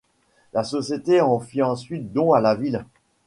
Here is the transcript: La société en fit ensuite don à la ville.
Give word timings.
La 0.53 0.63
société 0.63 1.21
en 1.21 1.39
fit 1.39 1.61
ensuite 1.61 2.11
don 2.11 2.33
à 2.33 2.41
la 2.41 2.55
ville. 2.55 2.87